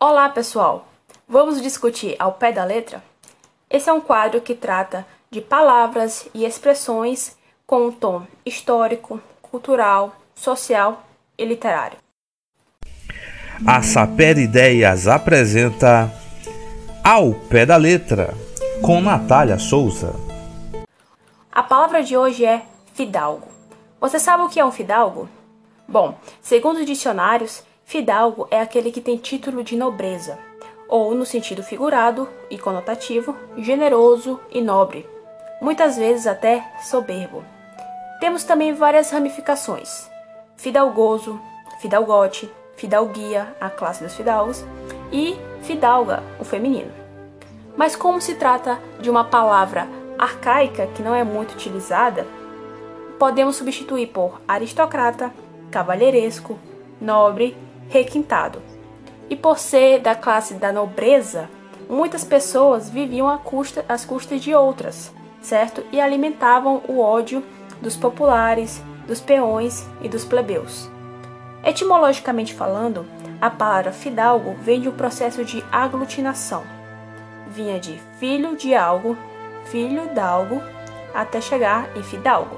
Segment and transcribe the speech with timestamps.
[0.00, 0.86] Olá, pessoal!
[1.28, 3.02] Vamos discutir ao pé da letra?
[3.68, 7.36] Esse é um quadro que trata de palavras e expressões
[7.66, 11.02] com um tom histórico, cultural, social
[11.36, 11.98] e literário.
[13.66, 16.08] A Saper Ideias apresenta
[17.02, 18.34] Ao Pé da Letra,
[18.80, 20.14] com Natália Souza.
[21.50, 22.62] A palavra de hoje é
[22.94, 23.48] fidalgo.
[24.00, 25.28] Você sabe o que é um fidalgo?
[25.88, 30.38] Bom, segundo os dicionários, Fidalgo é aquele que tem título de nobreza,
[30.86, 35.08] ou, no sentido figurado e conotativo, generoso e nobre,
[35.58, 37.42] muitas vezes até soberbo.
[38.20, 40.06] Temos também várias ramificações:
[40.54, 41.40] fidalgoso,
[41.80, 44.62] fidalgote, fidalguia, a classe dos fidalgos,
[45.10, 46.92] e fidalga, o feminino.
[47.74, 52.26] Mas como se trata de uma palavra arcaica que não é muito utilizada,
[53.18, 55.32] podemos substituir por aristocrata,
[55.70, 56.58] cavalheiresco,
[57.00, 57.56] nobre
[57.88, 58.62] requintado.
[59.30, 61.48] E por ser da classe da nobreza,
[61.88, 65.84] muitas pessoas viviam custa, às custas de outras, certo?
[65.92, 67.42] E alimentavam o ódio
[67.80, 70.90] dos populares, dos peões e dos plebeus.
[71.64, 73.06] Etimologicamente falando,
[73.40, 76.62] a palavra fidalgo vem de um processo de aglutinação.
[77.48, 79.16] Vinha de filho de algo,
[79.66, 80.62] filho d'algo,
[81.14, 82.56] até chegar em fidalgo.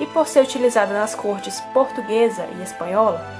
[0.00, 3.37] E por ser utilizada nas cortes portuguesa e espanhola,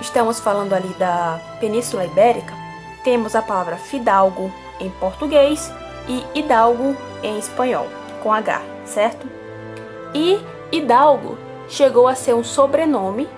[0.00, 2.54] estamos falando ali da Península Ibérica,
[3.02, 4.50] temos a palavra fidalgo
[4.80, 5.72] em português
[6.08, 7.86] e hidalgo em espanhol,
[8.22, 9.26] com H, certo?
[10.14, 13.28] E hidalgo chegou a ser um sobrenome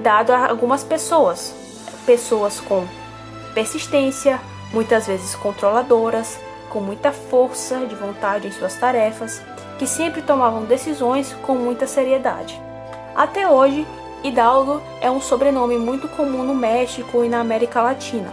[0.00, 1.54] dado a algumas pessoas,
[2.06, 2.86] pessoas com
[3.54, 4.40] persistência,
[4.72, 6.38] muitas vezes controladoras,
[6.70, 9.42] com muita força de vontade em suas tarefas,
[9.78, 12.60] que sempre tomavam decisões com muita seriedade.
[13.14, 13.86] Até hoje,
[14.22, 18.30] Hidalgo é um sobrenome muito comum no México e na América Latina,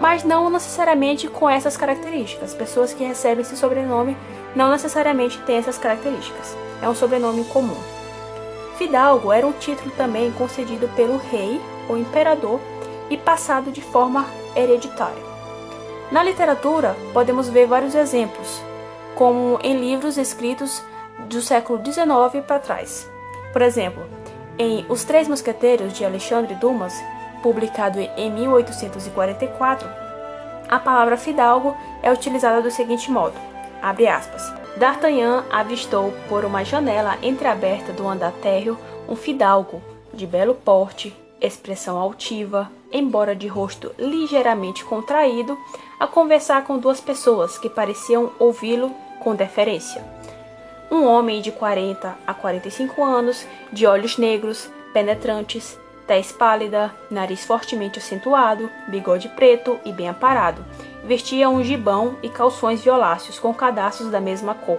[0.00, 2.54] mas não necessariamente com essas características.
[2.54, 4.16] Pessoas que recebem esse sobrenome
[4.54, 6.56] não necessariamente têm essas características.
[6.80, 7.76] É um sobrenome comum.
[8.78, 12.58] Fidalgo era um título também concedido pelo rei ou imperador
[13.10, 15.22] e passado de forma hereditária.
[16.10, 18.62] Na literatura, podemos ver vários exemplos,
[19.14, 20.82] como em livros escritos
[21.28, 23.10] do século XIX para trás.
[23.52, 24.02] Por exemplo,
[24.58, 26.94] em Os Três Mosqueteiros de Alexandre Dumas,
[27.42, 29.88] publicado em 1844,
[30.68, 33.34] a palavra fidalgo é utilizada do seguinte modo:
[33.82, 34.42] abre aspas.
[34.76, 38.78] D'Artagnan avistou por uma janela entreaberta do andar térreo
[39.08, 39.80] um fidalgo
[40.12, 45.56] de belo porte, expressão altiva, embora de rosto ligeiramente contraído,
[45.98, 48.90] a conversar com duas pessoas que pareciam ouvi-lo
[49.20, 50.04] com deferência
[50.90, 57.98] um homem de 40 a 45 anos, de olhos negros, penetrantes, tez pálida, nariz fortemente
[57.98, 60.64] acentuado, bigode preto e bem aparado.
[61.04, 64.78] Vestia um gibão e calções violáceos com cadastros da mesma cor.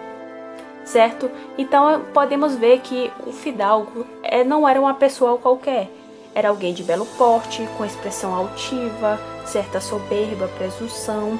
[0.85, 1.29] Certo?
[1.57, 5.89] Então podemos ver que o fidalgo é, não era uma pessoa qualquer.
[6.33, 11.39] Era alguém de belo porte, com expressão altiva, certa soberba, presunção,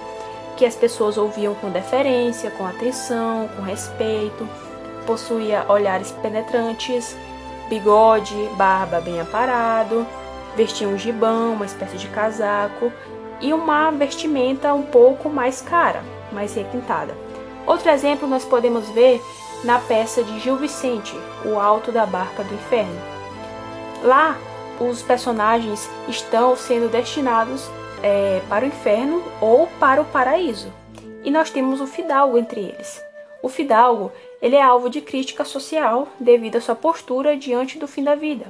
[0.58, 4.50] que as pessoas ouviam com deferência, com atenção, com respeito,
[5.06, 7.16] possuía olhares penetrantes,
[7.70, 10.06] bigode, barba bem aparado,
[10.56, 12.92] vestia um gibão, uma espécie de casaco
[13.40, 16.02] e uma vestimenta um pouco mais cara,
[16.32, 17.16] mais requintada.
[17.66, 19.22] Outro exemplo nós podemos ver
[19.64, 21.16] na peça de Gil Vicente,
[21.46, 23.00] O Alto da Barca do Inferno.
[24.04, 24.36] Lá,
[24.80, 27.70] os personagens estão sendo destinados
[28.04, 30.72] é, para o inferno ou para o paraíso.
[31.24, 33.04] E nós temos o fidalgo entre eles.
[33.42, 38.04] O fidalgo ele é alvo de crítica social devido à sua postura diante do fim
[38.04, 38.46] da vida.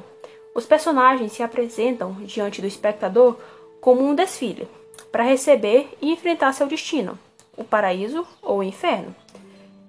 [0.53, 3.37] Os personagens se apresentam diante do espectador
[3.79, 4.67] como um desfile,
[5.11, 7.17] para receber e enfrentar seu destino,
[7.55, 9.15] o paraíso ou o inferno.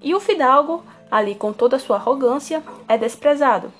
[0.00, 3.72] E o fidalgo, ali com toda a sua arrogância, é desprezado,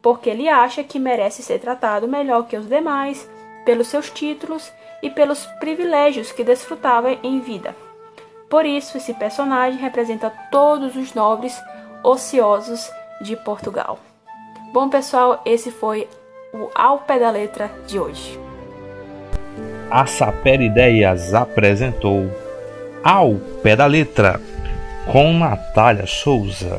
[0.00, 3.28] porque ele acha que merece ser tratado melhor que os demais
[3.64, 4.70] pelos seus títulos
[5.04, 7.76] e pelos privilégios que desfrutava em vida.
[8.48, 11.60] Por isso, esse personagem representa todos os nobres
[12.02, 12.90] ociosos
[13.20, 13.98] de Portugal.
[14.72, 16.08] Bom, pessoal, esse foi
[16.54, 18.40] o Ao Pé da Letra de hoje.
[19.90, 22.30] A Saper Ideias apresentou
[23.02, 24.40] Ao Pé da Letra
[25.12, 26.78] com Natália Souza.